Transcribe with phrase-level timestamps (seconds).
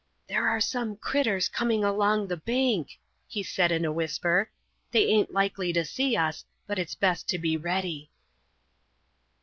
[0.25, 4.49] "There's some critters coming along the bank," he said in a whisper.
[4.89, 8.09] "They aint likely to see us, but it's best to be ready."